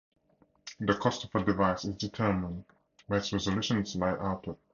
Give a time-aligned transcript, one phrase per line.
[0.79, 2.65] The cost of a device is determined
[3.07, 4.57] by its resolution and its light output.